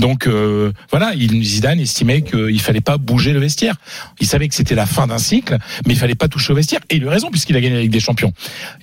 Donc 0.00 0.26
euh, 0.26 0.72
voilà, 0.90 1.14
il, 1.14 1.44
Zidane 1.44 1.78
estimait 1.78 2.22
qu'il 2.22 2.60
fallait 2.60 2.80
pas 2.80 2.98
bouger 2.98 3.32
le 3.32 3.38
vestiaire. 3.38 3.76
Il 4.18 4.26
savait 4.26 4.48
que 4.48 4.56
c'était 4.56 4.74
la 4.74 4.86
fin 4.86 5.06
d'un 5.06 5.18
cycle, 5.18 5.58
mais 5.86 5.94
il 5.94 5.96
fallait 5.96 6.16
pas 6.16 6.26
toucher 6.26 6.52
au 6.52 6.56
vestiaire 6.56 6.80
et 6.90 6.96
il 6.96 7.04
a 7.04 7.06
eu 7.06 7.08
raison 7.08 7.30
puisqu'il 7.30 7.56
a 7.56 7.60
gagné 7.60 7.76
la 7.76 7.82
Ligue 7.82 7.92
des 7.92 8.00
Champions. 8.00 8.32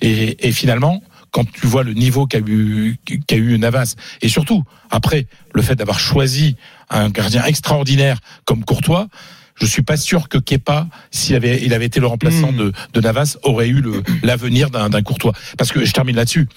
Et, 0.00 0.48
et 0.48 0.52
finalement. 0.52 1.02
Quand 1.30 1.50
tu 1.50 1.66
vois 1.66 1.82
le 1.82 1.94
niveau 1.94 2.28
qu'a 2.28 2.38
eu, 2.38 2.96
qu'a 3.26 3.34
eu 3.34 3.58
Navas, 3.58 3.96
et 4.22 4.28
surtout, 4.28 4.62
après, 4.88 5.26
le 5.52 5.62
fait 5.62 5.74
d'avoir 5.74 5.98
choisi 5.98 6.54
un 6.90 7.10
gardien 7.10 7.44
extraordinaire 7.44 8.20
comme 8.44 8.64
Courtois, 8.64 9.08
je 9.54 9.66
suis 9.66 9.82
pas 9.82 9.96
sûr 9.96 10.28
que 10.28 10.38
Kepa, 10.38 10.86
s'il 11.10 11.36
avait, 11.36 11.62
il 11.62 11.72
avait 11.74 11.86
été 11.86 12.00
le 12.00 12.06
remplaçant 12.06 12.52
Mm. 12.52 12.56
de, 12.56 12.72
de 12.92 13.00
Navas, 13.00 13.36
aurait 13.42 13.68
eu 13.68 13.80
le, 13.80 14.02
l'avenir 14.22 14.70
d'un, 14.70 14.88
d'un 14.88 15.02
Courtois. 15.02 15.32
Parce 15.58 15.70
que 15.72 15.84
je 15.84 15.92
termine 15.92 16.16
là-dessus. 16.16 16.48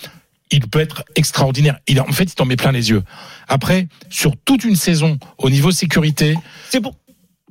Il 0.51 0.67
peut 0.67 0.79
être 0.79 1.03
extraordinaire. 1.15 1.77
Il, 1.87 1.99
en 1.99 2.05
fait, 2.11 2.23
il 2.23 2.33
t'en 2.35 2.45
met 2.45 2.55
plein 2.55 2.71
les 2.71 2.89
yeux. 2.89 3.03
Après, 3.49 3.87
sur 4.09 4.31
toute 4.45 4.63
une 4.63 4.75
saison, 4.75 5.19
au 5.37 5.49
niveau 5.49 5.71
sécurité, 5.71 6.35
C'est 6.69 6.79
pour, 6.81 6.95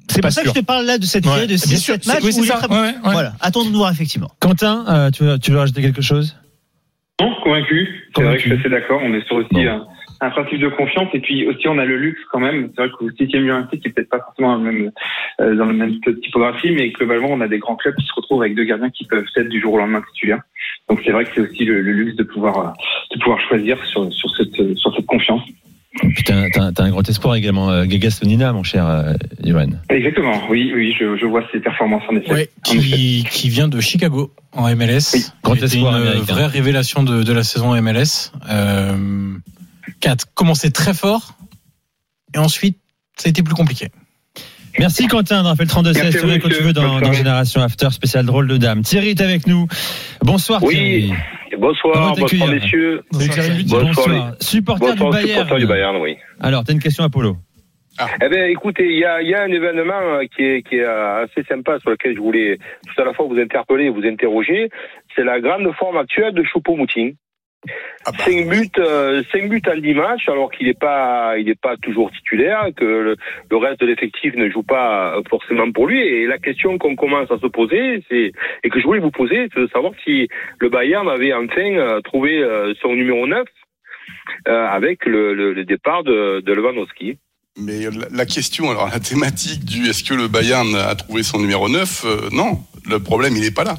c'est 0.08 0.20
pas 0.22 0.28
pour 0.28 0.34
ça 0.34 0.42
que 0.42 0.48
je 0.48 0.54
te 0.54 0.60
parle 0.64 0.86
là 0.86 0.96
de 0.98 1.04
cette 1.04 1.26
Ouais, 1.26 1.46
de 1.46 1.56
6 1.56 1.78
sûr, 1.78 1.94
7 1.94 2.04
c'est- 2.04 2.12
matchs 2.14 2.22
oui, 2.24 2.40
où 2.40 2.44
ça. 2.44 2.54
très- 2.56 2.68
Ouais, 2.68 2.80
ouais. 2.80 2.94
Voilà, 3.04 3.34
attendons 3.40 3.70
de 3.70 3.76
voir 3.76 3.92
effectivement. 3.92 4.30
Quentin, 4.40 4.84
euh, 4.88 5.10
tu, 5.10 5.24
veux, 5.24 5.38
tu 5.38 5.50
veux 5.50 5.58
rajouter 5.58 5.82
quelque 5.82 6.00
chose? 6.02 6.36
Non, 7.20 7.34
convaincu. 7.44 7.86
C'est 8.16 8.22
vrai 8.22 8.36
que 8.36 8.42
je 8.42 8.48
suis 8.48 8.58
assez 8.58 8.68
d'accord. 8.70 9.00
On 9.04 9.12
est 9.14 9.26
sur 9.26 9.36
aussi 9.36 9.48
Bon. 9.52 9.60
un, 9.68 9.86
un 10.20 10.30
principe 10.30 10.60
de 10.60 10.68
confiance 10.68 11.08
et 11.14 11.20
puis 11.20 11.46
aussi 11.46 11.68
on 11.68 11.78
a 11.78 11.84
le 11.84 11.96
luxe 11.96 12.20
quand 12.32 12.40
même. 12.40 12.70
C'est 12.74 12.82
vrai 12.82 12.90
que 12.98 13.04
le 13.04 13.12
sixième 13.18 13.44
olympique 13.44 13.82
qui 13.82 13.88
est 13.88 13.92
peut-être 13.92 14.08
pas 14.10 14.20
forcément 14.20 14.56
dans 14.58 14.64
le 14.64 14.72
même 14.72 14.92
euh, 15.40 15.54
dans 15.56 15.66
la 15.66 15.72
même 15.72 15.98
typographie, 16.22 16.70
mais 16.72 16.90
globalement 16.90 17.28
on 17.30 17.40
a 17.40 17.48
des 17.48 17.58
grands 17.58 17.76
clubs 17.76 17.94
qui 17.96 18.06
se 18.06 18.12
retrouvent 18.14 18.42
avec 18.42 18.54
deux 18.54 18.64
gardiens 18.64 18.90
qui 18.90 19.04
peuvent 19.06 19.24
être 19.36 19.48
du 19.48 19.60
jour 19.60 19.74
au 19.74 19.78
lendemain 19.78 20.02
titulaires. 20.14 20.42
Donc 20.88 21.00
c'est 21.04 21.12
vrai 21.12 21.24
que 21.24 21.30
c'est 21.34 21.40
aussi 21.40 21.64
le, 21.64 21.80
le 21.80 21.92
luxe 21.92 22.16
de 22.16 22.22
pouvoir 22.24 22.58
euh, 22.58 22.70
de 23.14 23.20
pouvoir 23.20 23.40
choisir 23.48 23.82
sur 23.86 24.12
sur 24.12 24.30
cette 24.36 24.58
euh, 24.60 24.74
sur 24.76 24.94
cette 24.94 25.06
confiance. 25.06 25.42
Putain, 26.14 26.46
t'as 26.52 26.72
t'as 26.72 26.84
un 26.84 26.90
gros 26.90 27.00
espoir 27.02 27.36
également, 27.36 27.70
euh, 27.70 27.86
Gagastonina, 27.86 28.52
mon 28.52 28.62
cher 28.62 28.86
euh, 28.86 29.14
Johan. 29.42 29.68
Exactement. 29.88 30.42
Oui, 30.50 30.70
oui, 30.74 30.94
je, 30.98 31.16
je 31.16 31.24
vois 31.24 31.42
ces 31.52 31.58
performances 31.58 32.02
en 32.10 32.16
effet. 32.16 32.30
Ouais, 32.32 32.50
En 32.68 32.72
effet. 32.74 32.82
qui, 32.96 33.24
qui 33.30 33.48
vient 33.48 33.66
de 33.68 33.80
Chicago 33.80 34.30
en 34.52 34.68
MLS. 34.76 35.14
Oui. 35.14 35.24
Grand 35.42 35.54
Qui 35.54 35.64
espoir 35.64 35.96
une 35.96 36.02
américain. 36.06 36.34
vraie 36.34 36.46
révélation 36.48 37.02
de, 37.02 37.22
de 37.22 37.32
la 37.32 37.42
saison 37.44 37.74
MLS. 37.80 38.30
Euh, 38.50 38.92
qui 40.00 40.08
a 40.08 40.16
commencé 40.34 40.70
très 40.70 40.94
fort 40.94 41.32
et 42.34 42.38
ensuite 42.38 42.78
ça 43.16 43.28
a 43.28 43.30
été 43.30 43.42
plus 43.42 43.54
compliqué. 43.54 43.88
Merci 44.78 45.06
Quentin, 45.06 45.42
dans 45.42 45.48
Rappel 45.48 45.66
32 45.66 45.94
16, 45.94 46.02
Merci 46.02 46.18
tu 46.18 46.40
quand 46.40 46.48
tu 46.48 46.62
veux 46.62 46.72
dans, 46.74 47.00
dans. 47.00 47.12
Génération 47.12 47.62
After, 47.62 47.88
spécial 47.90 48.26
drôle 48.26 48.46
de 48.46 48.58
dame. 48.58 48.82
Thierry 48.82 49.10
est 49.10 49.20
avec 49.22 49.46
nous. 49.46 49.66
Bonsoir 50.22 50.62
Oui. 50.62 50.74
Thierry. 50.74 51.12
Bonsoir, 51.58 52.14
bonsoir 52.14 52.50
messieurs. 52.50 53.02
Thierry. 53.12 53.64
Bonsoir, 53.64 53.84
Bonsoir. 53.84 54.32
Supporter 54.40 54.86
Bonsoir, 54.90 55.10
du 55.10 55.16
Bayern. 55.16 55.40
supporter 55.40 55.60
du 55.60 55.66
Bayern, 55.66 55.96
oui. 55.96 56.16
Alors, 56.40 56.64
t'as 56.64 56.74
une 56.74 56.80
question 56.80 57.04
à 57.04 57.08
Polo. 57.08 57.38
Eh 58.22 58.28
bien, 58.28 58.44
écoutez, 58.44 58.84
il 58.84 58.98
y 58.98 59.04
a, 59.06 59.22
il 59.22 59.28
y 59.30 59.34
a 59.34 59.42
un 59.42 59.48
événement 59.48 59.94
euh, 59.94 60.24
qui 60.36 60.42
est, 60.42 60.62
qui 60.68 60.76
est 60.76 60.84
euh, 60.84 61.24
assez 61.24 61.42
sympa 61.48 61.78
sur 61.80 61.90
lequel 61.90 62.14
je 62.14 62.20
voulais 62.20 62.58
tout 62.58 63.00
à 63.00 63.06
la 63.06 63.14
fois 63.14 63.26
vous 63.26 63.38
interpeller 63.38 63.84
et 63.86 63.88
vous 63.88 64.04
interroger. 64.04 64.68
C'est 65.14 65.24
la 65.24 65.40
grande 65.40 65.66
forme 65.78 65.96
actuelle 65.96 66.34
de 66.34 66.42
Choupo-Moting. 66.42 67.14
Ah 68.04 68.12
bah. 68.12 68.24
5 68.24 68.48
buts, 68.48 68.70
euh, 68.78 69.22
cinq 69.32 69.48
buts 69.48 69.62
en 69.66 69.76
10 69.76 69.94
matchs, 69.94 70.28
alors 70.28 70.50
qu'il 70.50 70.66
n'est 70.68 70.74
pas, 70.74 71.38
il 71.38 71.46
n'est 71.46 71.56
pas 71.56 71.76
toujours 71.76 72.10
titulaire, 72.12 72.68
que 72.76 72.84
le, 72.84 73.16
le 73.50 73.56
reste 73.56 73.80
de 73.80 73.86
l'effectif 73.86 74.34
ne 74.34 74.48
joue 74.48 74.62
pas 74.62 75.16
euh, 75.16 75.22
forcément 75.28 75.70
pour 75.72 75.88
lui. 75.88 76.00
Et 76.00 76.26
la 76.26 76.38
question 76.38 76.78
qu'on 76.78 76.94
commence 76.94 77.30
à 77.30 77.38
se 77.38 77.46
poser, 77.46 78.04
c'est 78.08 78.32
et 78.62 78.68
que 78.68 78.78
je 78.78 78.84
voulais 78.84 79.00
vous 79.00 79.10
poser, 79.10 79.48
c'est 79.52 79.60
de 79.60 79.68
savoir 79.68 79.92
si 80.04 80.28
le 80.60 80.68
Bayern 80.68 81.08
avait 81.08 81.32
enfin 81.32 81.74
euh, 81.76 82.00
trouvé 82.02 82.38
euh, 82.38 82.74
son 82.80 82.94
numéro 82.94 83.26
9 83.26 83.44
euh, 84.48 84.66
avec 84.68 85.04
le, 85.04 85.34
le, 85.34 85.52
le 85.52 85.64
départ 85.64 86.04
de, 86.04 86.40
de 86.40 86.52
Lewandowski. 86.52 87.18
Mais 87.58 87.88
la, 88.10 88.26
question, 88.26 88.70
alors 88.70 88.88
la 88.88 89.00
thématique 89.00 89.64
du 89.64 89.88
est-ce 89.88 90.04
que 90.04 90.12
le 90.12 90.28
Bayern 90.28 90.74
a 90.76 90.94
trouvé 90.94 91.22
son 91.22 91.38
numéro 91.38 91.70
9 91.70 92.02
euh, 92.04 92.28
Non, 92.30 92.62
le 92.84 93.00
problème 93.00 93.34
il 93.34 93.40
n'est 93.42 93.50
pas 93.50 93.64
là. 93.64 93.78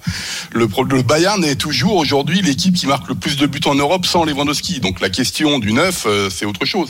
Le, 0.51 0.67
pro- 0.67 0.83
le 0.83 1.03
Bayern 1.03 1.43
est 1.45 1.55
toujours 1.57 1.95
aujourd'hui 1.97 2.41
l'équipe 2.41 2.73
qui 2.73 2.87
marque 2.87 3.07
le 3.07 3.13
plus 3.13 3.37
de 3.37 3.45
buts 3.45 3.59
en 3.65 3.75
Europe 3.75 4.07
sans 4.07 4.25
Lewandowski. 4.25 4.79
Donc 4.79 4.99
la 4.99 5.11
question 5.11 5.59
du 5.59 5.73
9, 5.73 6.03
euh, 6.07 6.29
c'est 6.31 6.45
autre 6.45 6.65
chose. 6.65 6.89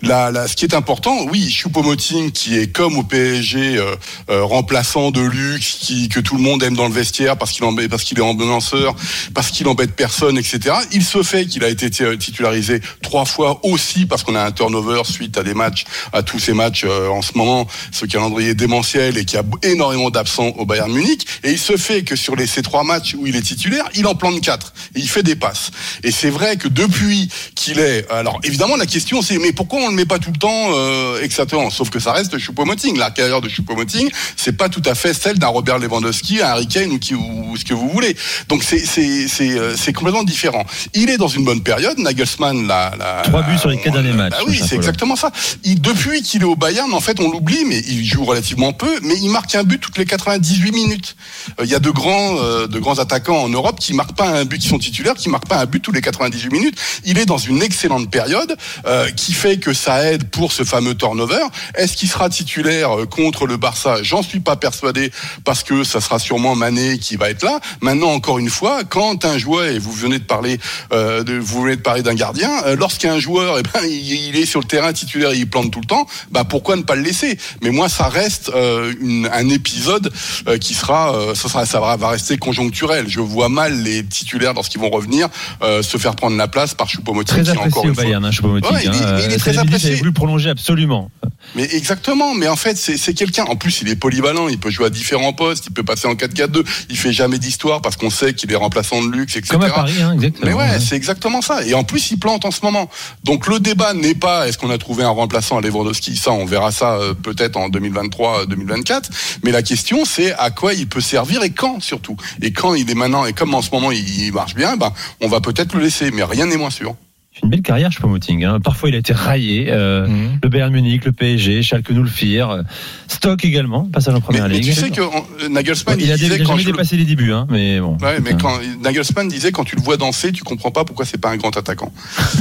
La, 0.00 0.30
la- 0.30 0.48
ce 0.48 0.56
qui 0.56 0.64
est 0.64 0.72
important, 0.74 1.26
oui, 1.30 1.50
Choupo-Moting 1.50 2.32
qui 2.32 2.56
est 2.56 2.72
comme 2.72 2.96
au 2.96 3.02
PSG 3.02 3.76
euh, 3.76 3.94
euh, 4.30 4.42
remplaçant 4.44 5.10
de 5.10 5.20
luxe, 5.20 5.76
qui, 5.78 6.08
que 6.08 6.20
tout 6.20 6.36
le 6.36 6.42
monde 6.42 6.62
aime 6.62 6.74
dans 6.74 6.88
le 6.88 6.94
vestiaire 6.94 7.36
parce 7.36 7.52
qu'il 7.52 7.66
parce 7.90 8.04
qu'il 8.04 8.16
est 8.18 8.22
ambulanceur, 8.22 8.96
parce 9.34 9.50
qu'il 9.50 9.68
embête 9.68 9.94
personne, 9.94 10.38
etc. 10.38 10.74
Il 10.92 11.04
se 11.04 11.22
fait 11.22 11.44
qu'il 11.44 11.64
a 11.64 11.68
été 11.68 11.90
ti- 11.90 12.16
titularisé 12.18 12.80
trois 13.02 13.26
fois 13.26 13.60
aussi 13.62 14.06
parce 14.06 14.22
qu'on 14.22 14.34
a 14.36 14.42
un 14.42 14.52
turnover 14.52 15.02
suite 15.04 15.36
à 15.36 15.42
des 15.42 15.52
matchs, 15.54 15.84
à 16.12 16.22
tous 16.22 16.38
ces 16.38 16.52
matchs 16.52 16.84
euh, 16.84 17.08
en 17.08 17.22
ce 17.22 17.32
moment, 17.36 17.66
ce 17.92 18.06
calendrier 18.06 18.54
démentiel 18.54 19.18
et 19.18 19.24
qui 19.24 19.36
a 19.36 19.42
énormément 19.62 20.10
d'absents 20.10 20.48
au 20.58 20.64
Bayern 20.66 20.92
Munich. 20.92 21.26
Et 21.44 21.52
il 21.52 21.58
se 21.58 21.76
fait 21.76 22.02
que 22.02 22.16
sur 22.16 22.36
les, 22.36 22.46
ces 22.46 22.62
trois 22.62 22.84
matchs 22.84 23.14
où 23.18 23.26
il 23.26 23.36
est 23.36 23.42
titulaire, 23.42 23.84
il 23.94 24.06
en 24.06 24.14
plante 24.14 24.40
quatre 24.40 24.72
et 24.94 25.00
il 25.00 25.08
fait 25.08 25.22
des 25.22 25.36
passes. 25.36 25.70
Et 26.02 26.10
c'est 26.10 26.30
vrai 26.30 26.56
que 26.56 26.68
depuis 26.68 27.28
qu'il 27.54 27.78
est, 27.78 28.10
alors 28.10 28.40
évidemment 28.44 28.76
la 28.76 28.86
question 28.86 29.22
c'est 29.22 29.38
mais 29.38 29.52
pourquoi 29.52 29.80
on 29.80 29.88
le 29.88 29.94
met 29.94 30.04
pas 30.06 30.18
tout 30.18 30.30
le 30.32 30.38
temps, 30.38 30.70
euh, 30.74 31.22
exactement? 31.22 31.70
Sauf 31.70 31.90
que 31.90 31.98
ça 32.00 32.12
reste 32.12 32.38
Choupo-Moting. 32.38 32.96
La 32.98 33.10
carrière 33.10 33.40
de 33.40 33.48
Choupo-Moting, 33.48 34.10
c'est 34.36 34.56
pas 34.56 34.68
tout 34.68 34.82
à 34.84 34.94
fait 34.94 35.14
celle 35.14 35.38
d'un 35.38 35.48
Robert 35.48 35.78
Lewandowski, 35.78 36.40
un 36.42 36.46
Harry 36.46 36.66
Kane 36.66 36.90
ou, 36.90 36.98
qui, 36.98 37.14
ou 37.14 37.56
ce 37.56 37.64
que 37.64 37.74
vous 37.74 37.88
voulez. 37.88 38.16
Donc 38.48 38.62
c'est 38.62 38.78
c'est 38.78 39.28
c'est 39.28 39.50
euh, 39.58 39.76
c'est 39.76 39.92
complètement 39.92 40.24
différent. 40.24 40.64
Il 40.94 41.10
est 41.10 41.18
dans 41.18 41.28
une 41.28 41.44
bonne 41.44 41.62
période. 41.62 41.98
Nagelsmann 41.98 42.66
l'a. 42.66 42.92
l'a- 42.98 43.22
Trois 43.24 43.42
buts 43.42 43.58
sur 43.58 43.68
les 43.70 43.78
quatre 43.78 43.92
derniers 43.94 44.12
matchs, 44.12 44.32
Bah 44.32 44.38
oui, 44.46 44.60
c'est 44.66 44.74
exactement 44.76 45.16
ça. 45.16 45.30
Il, 45.64 45.80
depuis 45.88 46.20
qu'il 46.20 46.42
est 46.42 46.44
au 46.44 46.54
Bayern, 46.54 46.92
en 46.92 47.00
fait, 47.00 47.18
on 47.18 47.30
l'oublie, 47.30 47.64
mais 47.64 47.78
il 47.88 48.04
joue 48.04 48.22
relativement 48.24 48.74
peu, 48.74 48.98
mais 49.02 49.14
il 49.22 49.30
marque 49.30 49.54
un 49.54 49.64
but 49.64 49.78
toutes 49.78 49.96
les 49.96 50.04
98 50.04 50.70
minutes. 50.72 51.16
Euh, 51.58 51.64
Il 51.64 51.70
y 51.70 51.74
a 51.74 51.78
de 51.78 51.88
grands, 51.90 52.36
euh, 52.36 52.66
de 52.66 52.78
grands 52.78 52.98
attaquants 52.98 53.42
en 53.42 53.48
Europe 53.48 53.80
qui 53.80 53.94
marquent 53.94 54.14
pas 54.14 54.28
un 54.28 54.44
but, 54.44 54.58
qui 54.58 54.68
sont 54.68 54.78
titulaires, 54.78 55.14
qui 55.14 55.30
marquent 55.30 55.48
pas 55.48 55.58
un 55.58 55.64
but 55.64 55.80
tous 55.80 55.92
les 55.92 56.02
98 56.02 56.52
minutes. 56.52 56.78
Il 57.06 57.18
est 57.18 57.24
dans 57.24 57.38
une 57.38 57.62
excellente 57.62 58.10
période 58.10 58.54
euh, 58.86 59.08
qui 59.12 59.32
fait 59.32 59.58
que 59.58 59.72
ça 59.72 60.04
aide 60.04 60.28
pour 60.28 60.52
ce 60.52 60.62
fameux 60.62 60.94
turnover. 60.94 61.42
Est-ce 61.74 61.96
qu'il 61.96 62.10
sera 62.10 62.28
titulaire 62.28 62.98
euh, 62.98 63.06
contre 63.06 63.46
le 63.46 63.56
Barça? 63.56 64.02
J'en 64.02 64.22
suis 64.22 64.40
pas 64.40 64.56
persuadé 64.56 65.10
parce 65.44 65.62
que 65.62 65.84
ça 65.84 66.02
sera 66.02 66.18
sûrement 66.18 66.54
Mané 66.54 66.98
qui 66.98 67.16
va 67.16 67.30
être 67.30 67.42
là. 67.42 67.60
Maintenant, 67.80 68.10
encore 68.10 68.38
une 68.38 68.50
fois, 68.50 68.84
quand 68.84 69.24
un 69.24 69.38
joueur 69.38 69.64
et 69.64 69.78
vous 69.78 69.92
venez 69.92 70.18
de 70.18 70.24
parler, 70.24 70.60
euh, 70.92 71.24
de, 71.24 71.38
vous 71.38 71.62
venez 71.62 71.76
de 71.76 71.80
parler 71.80 72.02
d'un 72.02 72.14
gardien, 72.14 72.50
lorsqu'un 72.76 73.18
joueur, 73.18 73.58
eh 73.58 73.62
ben, 73.62 73.80
il, 73.84 74.28
il 74.28 74.36
est 74.36 74.44
sur 74.44 74.60
le 74.60 74.66
terrain 74.66 74.92
titulaire, 74.92 75.32
il 75.32 75.48
plante 75.48 75.70
tout 75.70 75.77
le 75.78 75.86
temps, 75.86 76.06
bah 76.30 76.44
pourquoi 76.44 76.76
ne 76.76 76.82
pas 76.82 76.94
le 76.94 77.02
laisser? 77.02 77.38
Mais 77.62 77.70
moi, 77.70 77.88
ça 77.88 78.08
reste 78.08 78.50
euh, 78.54 78.92
une, 79.00 79.28
un 79.32 79.48
épisode 79.48 80.12
euh, 80.48 80.58
qui 80.58 80.74
sera, 80.74 81.14
euh, 81.14 81.34
ça 81.34 81.48
sera, 81.48 81.66
ça 81.66 81.80
va, 81.80 81.96
rester 82.08 82.36
conjoncturel. 82.38 83.06
Je 83.08 83.20
vois 83.20 83.48
mal 83.48 83.82
les 83.82 84.04
titulaires 84.04 84.54
lorsqu'ils 84.54 84.80
vont 84.80 84.90
revenir 84.90 85.28
se 85.62 85.96
faire 85.98 86.14
prendre 86.16 86.36
la 86.36 86.48
place 86.48 86.74
par 86.74 86.88
Choupo-Moting. 86.88 87.24
Très 87.42 87.48
apprécié 87.50 87.90
au 87.90 87.94
Bayern, 87.94 88.24
hein, 88.24 88.30
Choupo-Moting. 88.30 88.72
Ouais, 88.72 88.80
il 88.84 88.90
est- 88.90 89.02
hein. 89.02 89.18
il 89.26 89.32
est 89.32 89.38
très 89.38 89.58
apprécié. 89.58 89.90
avait 89.90 89.98
voulu 89.98 90.12
prolonger 90.12 90.50
absolument. 90.50 91.10
Mais 91.54 91.64
exactement, 91.74 92.34
mais 92.34 92.48
en 92.48 92.56
fait, 92.56 92.76
c'est 92.76 92.96
c'est 92.96 93.14
quelqu'un. 93.14 93.44
En 93.44 93.56
plus, 93.56 93.80
il 93.82 93.88
est 93.88 93.96
polyvalent, 93.96 94.48
il 94.48 94.58
peut 94.58 94.70
jouer 94.70 94.86
à 94.86 94.90
différents 94.90 95.32
postes, 95.32 95.66
il 95.68 95.72
peut 95.72 95.84
passer 95.84 96.06
en 96.08 96.14
4-4-2, 96.14 96.64
il 96.90 96.96
fait 96.98 97.12
jamais 97.12 97.38
d'histoire 97.38 97.80
parce 97.80 97.96
qu'on 97.96 98.10
sait 98.10 98.34
qu'il 98.34 98.50
est 98.52 98.56
remplaçant 98.56 99.02
de 99.02 99.08
luxe, 99.10 99.36
etc. 99.36 99.52
Comme 99.54 99.62
à 99.62 99.70
Paris, 99.70 99.94
hein, 100.02 100.12
exactement. 100.14 100.46
Mais 100.46 100.52
ouais, 100.52 100.70
Ouais. 100.70 100.80
c'est 100.80 100.96
exactement 100.96 101.40
ça. 101.40 101.64
Et 101.64 101.74
en 101.74 101.84
plus, 101.84 102.10
il 102.10 102.18
plante 102.18 102.44
en 102.44 102.50
ce 102.50 102.60
moment. 102.62 102.90
Donc 103.24 103.46
le 103.46 103.60
débat 103.60 103.94
n'est 103.94 104.14
pas 104.16 104.48
est-ce 104.48 104.58
qu'on 104.58 104.70
a 104.70 104.78
trouvé 104.78 105.04
un 105.04 105.10
remplaçant 105.10 105.57
à 105.58 105.60
Lewandowski. 105.60 106.16
Ça, 106.16 106.32
on 106.32 106.44
verra 106.44 106.72
ça 106.72 106.94
euh, 106.94 107.14
peut-être 107.14 107.56
en 107.56 107.68
2023-2024. 107.68 109.10
Mais 109.44 109.50
la 109.50 109.62
question, 109.62 110.04
c'est 110.04 110.32
à 110.34 110.50
quoi 110.50 110.74
il 110.74 110.88
peut 110.88 111.00
servir 111.00 111.42
et 111.42 111.50
quand 111.50 111.80
surtout. 111.80 112.16
Et 112.42 112.52
quand 112.52 112.74
il 112.74 112.90
est 112.90 112.94
maintenant 112.94 113.26
et 113.26 113.32
comme 113.32 113.54
en 113.54 113.62
ce 113.62 113.70
moment 113.70 113.92
il 113.92 114.32
marche 114.32 114.54
bien, 114.54 114.76
ben 114.76 114.92
on 115.20 115.28
va 115.28 115.40
peut-être 115.40 115.74
le 115.74 115.80
laisser. 115.80 116.10
Mais 116.10 116.24
rien 116.24 116.46
n'est 116.46 116.56
moins 116.56 116.70
sûr. 116.70 116.96
Une 117.42 117.50
belle 117.50 117.62
carrière, 117.62 117.90
Choupo-Moting. 117.90 118.44
Hein. 118.44 118.58
Parfois, 118.62 118.88
il 118.88 118.94
a 118.94 118.98
été 118.98 119.12
raillé. 119.12 119.66
euh, 119.70 120.06
Mhm. 120.06 120.38
Le 120.42 120.48
Bayern 120.48 120.72
Munich, 120.72 121.04
le 121.04 121.12
PSG, 121.12 121.62
Schalke 121.62 121.90
nous 121.90 122.02
le 122.02 122.08
firent. 122.08 122.50
euh, 122.50 122.62
Stock 123.06 123.44
également, 123.44 123.84
passage 123.86 124.14
en 124.14 124.18
Mais, 124.18 124.22
première 124.22 124.48
mais 124.48 124.54
ligue. 124.54 124.64
tu 124.64 124.72
sais 124.74 124.90
que 124.90 125.00
euh, 125.00 125.48
Nagelsmann, 125.48 125.98
il 126.00 126.10
a, 126.12 126.16
dé- 126.16 126.22
disait 126.24 126.36
il 126.36 126.42
a 126.42 126.44
quand 126.44 126.56
jamais 126.56 126.72
le- 126.76 126.96
les 126.98 127.04
débuts, 127.04 127.32
hein, 127.32 127.46
mais 127.50 127.80
bon. 127.80 127.96
Ouais, 128.02 128.18
mais 128.22 128.34
quand 128.40 128.58
Nagelsmann 128.82 129.28
disait 129.28 129.50
quand 129.52 129.64
tu 129.64 129.76
le 129.76 129.82
vois 129.82 129.96
danser, 129.96 130.32
tu 130.32 130.42
comprends 130.44 130.70
pas 130.70 130.84
pourquoi 130.84 131.04
c'est 131.04 131.18
pas 131.20 131.30
un 131.30 131.36
grand 131.36 131.56
attaquant. 131.56 131.92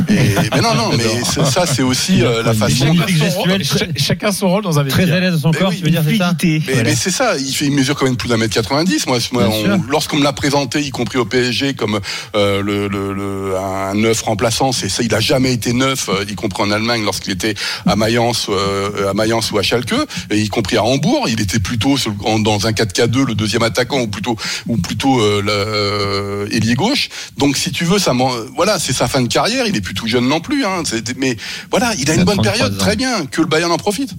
Et, 0.10 0.14
mais 0.54 0.62
non, 0.62 0.74
non, 0.76 0.90
mais 0.98 1.24
ça 1.46 1.66
c'est 1.66 1.84
aussi 1.84 2.22
euh, 2.24 2.44
la 2.44 2.54
façon. 2.54 2.94
De- 2.94 3.98
Chacun 3.98 4.32
son 4.32 4.50
rôle 4.50 4.64
dans 4.64 4.80
un 4.80 4.86
Très 4.86 5.10
à 5.12 5.20
l'aise 5.20 5.34
dans 5.34 5.40
son 5.40 5.50
Mais 5.52 5.58
corps, 5.60 5.70
oui, 5.70 5.78
tu 5.78 5.84
veux 5.84 5.90
dire, 5.92 6.04
c'est 6.08 6.18
ça. 6.18 6.34
Mais, 6.44 6.60
Voilà. 6.60 6.84
mais 6.84 6.96
c'est 6.96 7.12
ça, 7.12 7.38
il, 7.38 7.54
fait, 7.54 7.66
il 7.66 7.72
mesure 7.72 7.96
quand 7.96 8.06
même 8.06 8.18
plus 8.18 8.30
d'un 8.30 8.38
mètre 8.38 8.54
90. 8.54 9.08
Moi, 9.08 9.18
on- 9.34 9.82
lorsqu'on 9.90 10.18
me 10.18 10.24
l'a 10.24 10.34
présenté, 10.34 10.82
y 10.82 10.90
compris 10.92 11.18
au 11.18 11.26
PSG, 11.26 11.74
comme 11.76 12.00
le- 12.36 13.56
un 13.58 13.94
neuf 13.96 14.22
remplaçant, 14.22 14.72
c'est 14.72 14.87
ça. 14.90 15.04
Il 15.04 15.14
a 15.14 15.20
jamais 15.20 15.54
été 15.54 15.74
neuf, 15.74 16.10
euh, 16.10 16.24
y 16.30 16.36
compris 16.36 16.64
en 16.64 16.72
Allemagne 16.72 17.04
lorsqu'il 17.04 17.32
était 17.34 17.54
à 17.86 17.96
Mayence, 17.96 18.48
euh, 18.50 19.10
à 19.10 19.14
Mayence 19.14 19.52
ou 19.52 19.58
à 19.58 19.62
Schalke, 19.64 19.94
et 20.32 20.40
y 20.40 20.50
compris 20.50 20.78
à 20.78 20.84
Hambourg. 20.84 21.28
Il 21.30 21.40
était 21.42 21.60
plutôt 21.60 21.98
sur 21.98 22.12
le- 22.12 22.18
en- 22.26 22.40
dans 22.40 22.68
un 22.68 22.72
4K2, 22.72 23.26
le 23.26 23.36
deuxième 23.36 23.64
attaquant, 23.64 24.02
ou 24.02 24.08
plutôt 24.08 24.36
ou 24.68 24.78
plutôt 24.78 25.20
euh, 25.20 25.42
euh, 25.48 26.48
ailier 26.52 26.76
gauche. 26.76 27.10
Donc, 27.38 27.58
si 27.58 27.72
tu 27.72 27.84
veux, 27.86 28.00
ça, 28.00 28.14
voilà, 28.56 28.80
c'est 28.80 28.94
sa 28.94 29.08
fin 29.08 29.22
de 29.22 29.28
carrière. 29.28 29.66
Il 29.68 29.76
est 29.76 29.82
plus 29.82 29.94
tout 29.94 30.08
jeune 30.08 30.28
non 30.28 30.40
plus. 30.40 30.66
Hein, 30.66 30.84
mais 31.18 31.36
voilà, 31.72 31.94
il 32.00 32.10
a 32.10 32.14
une 32.16 32.24
bonne 32.24 32.36
33 32.38 32.54
période, 32.54 32.74
ans. 32.74 32.78
très 32.78 32.96
bien. 32.96 33.26
Que 33.26 33.42
le 33.42 33.48
Bayern 33.48 33.72
en 33.72 33.78
profite. 33.78 34.12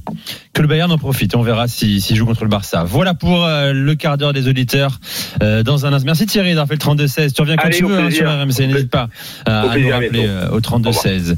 Que 0.52 0.62
le 0.62 0.68
Bayern 0.68 0.90
en 0.90 0.98
profite. 0.98 1.34
On 1.34 1.42
verra 1.42 1.68
s'il 1.68 2.00
si, 2.02 2.16
joue 2.16 2.26
contre 2.26 2.44
le 2.44 2.50
Barça. 2.50 2.84
Voilà 2.84 3.14
pour 3.14 3.44
euh, 3.44 3.72
le 3.72 3.94
quart 3.94 4.18
d'heure 4.18 4.32
des 4.32 4.48
auditeurs. 4.48 4.98
Euh, 5.42 5.62
dans 5.62 5.86
un 5.86 5.92
instant. 5.92 6.06
Merci 6.06 6.26
Thierry 6.26 6.50
d'avoir 6.50 6.68
fait 6.68 6.74
le 6.74 6.80
32-16. 6.80 7.32
Tu 7.32 7.40
reviens 7.42 7.56
quand 7.56 7.66
Allez, 7.66 7.76
tu 7.78 7.84
veux 7.84 7.98
hein, 7.98 8.10
sur 8.10 8.28
RMC. 8.30 8.66
N'hésite 8.66 8.90
pas 8.90 9.08
euh, 9.48 9.70
à 9.70 9.76
nous 9.76 9.88
rappeler 9.90 10.26
euh, 10.26 10.48
au 10.58 10.60
32-16. 10.60 11.36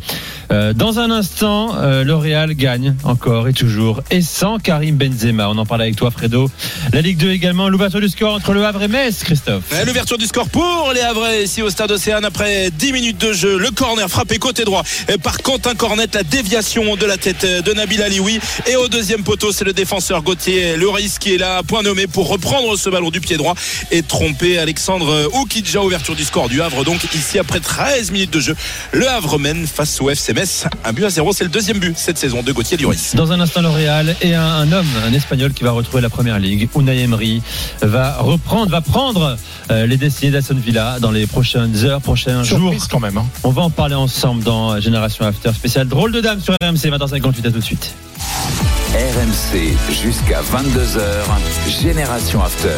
Euh, 0.52 0.72
dans 0.72 0.98
un 0.98 1.10
instant, 1.10 1.76
euh, 1.76 2.02
le 2.02 2.14
Real 2.14 2.54
gagne 2.54 2.94
encore 3.04 3.46
et 3.46 3.52
toujours. 3.52 4.00
Et 4.10 4.20
sans 4.20 4.58
Karim 4.58 4.96
Benzema. 4.96 5.48
On 5.48 5.58
en 5.58 5.66
parle 5.66 5.82
avec 5.82 5.96
toi, 5.96 6.10
Fredo. 6.10 6.50
La 6.92 7.00
Ligue 7.00 7.18
2 7.18 7.30
également. 7.30 7.68
L'ouverture 7.68 8.00
du 8.00 8.08
score 8.08 8.34
entre 8.34 8.52
le 8.52 8.64
Havre 8.64 8.82
et 8.82 8.88
Metz, 8.88 9.22
Christophe. 9.22 9.64
L'ouverture 9.86 10.18
du 10.18 10.26
score 10.26 10.48
pour 10.48 10.90
les 10.92 11.00
Havrais 11.00 11.44
ici 11.44 11.62
au 11.62 11.70
stade 11.70 11.90
Océane 11.92 12.24
après 12.24 12.70
10 12.70 12.92
minutes 12.92 13.20
de 13.20 13.32
jeu. 13.32 13.58
Le 13.58 13.70
corner 13.70 14.08
frappé 14.08 14.38
côté 14.38 14.64
droit 14.64 14.82
par 15.22 15.38
Quentin 15.38 15.74
Cornette, 15.74 16.14
la 16.14 16.22
déviation 16.22 16.96
de 16.96 17.06
la 17.06 17.16
tête 17.16 17.46
de 17.64 17.72
Nabil 17.72 18.02
Alioui. 18.02 18.40
Et 18.66 18.76
au 18.76 18.88
deuxième 18.88 19.22
poteau, 19.22 19.52
c'est 19.52 19.64
le 19.64 19.72
défenseur 19.72 20.22
Gauthier 20.22 20.76
Loris 20.76 21.18
qui 21.18 21.34
est 21.34 21.38
là, 21.38 21.62
point 21.62 21.82
nommé 21.82 22.06
pour 22.06 22.28
reprendre 22.28 22.76
ce 22.76 22.90
ballon 22.90 23.10
du 23.10 23.20
pied 23.20 23.36
droit 23.36 23.54
et 23.90 24.02
tromper 24.02 24.58
Alexandre 24.58 25.30
Oukidja. 25.34 25.82
Ouverture 25.82 26.16
du 26.16 26.24
score 26.24 26.48
du 26.48 26.60
Havre. 26.60 26.84
Donc 26.84 27.02
ici 27.14 27.38
après 27.38 27.60
13 27.60 28.10
minutes 28.10 28.32
de 28.32 28.40
jeu, 28.40 28.56
le 28.92 29.08
Havre 29.10 29.38
mène 29.38 29.66
face 29.66 30.00
au 30.00 30.08
FC 30.08 30.32
Metz. 30.32 30.66
Un 30.84 30.92
but 30.92 31.04
à 31.04 31.10
zéro, 31.10 31.32
c'est 31.32 31.44
le 31.44 31.50
deuxième 31.50 31.78
but 31.78 31.96
cette 31.98 32.16
saison 32.16 32.42
de 32.42 32.52
Gauthier 32.52 32.76
Loris. 32.76 33.14
Dans 33.16 33.32
un 33.32 33.40
instant, 33.40 33.60
le 33.60 33.68
Real 33.68 34.14
et 34.22 34.34
un, 34.34 34.42
un 34.44 34.70
homme, 34.72 34.86
un 35.06 35.12
Espagnol 35.12 35.52
qui 35.52 35.64
va 35.64 35.72
retrouver 35.72 36.00
la 36.00 36.08
première 36.08 36.38
ligue, 36.38 36.68
Unai 36.76 37.00
Emery, 37.02 37.42
va 37.82 38.16
reprendre, 38.18 38.70
va 38.70 38.80
prendre 38.80 39.36
euh, 39.70 39.86
les 39.86 39.96
destinées 39.96 40.30
d'Aston 40.30 40.56
Villa 40.64 40.98
dans 41.00 41.10
les 41.10 41.26
prochaines 41.26 41.84
heures, 41.84 42.00
prochains 42.00 42.42
jours. 42.44 42.72
Quand 42.90 43.00
même. 43.00 43.16
hein. 43.18 43.26
On 43.42 43.50
va 43.50 43.62
en 43.62 43.70
parler 43.70 43.94
ensemble 43.96 44.42
dans 44.44 44.78
Génération 44.80 45.24
After 45.26 45.52
spécial 45.54 45.88
drôle 45.88 46.12
de 46.12 46.20
dame 46.20 46.40
sur 46.40 46.54
RMC 46.62 46.76
20h58 46.90 47.46
à 47.46 47.50
tout 47.50 47.58
de 47.58 47.60
suite. 47.60 47.94
RMC 48.94 49.76
jusqu'à 50.02 50.40
22h. 50.40 51.80
Génération 51.82 52.42
After. 52.42 52.68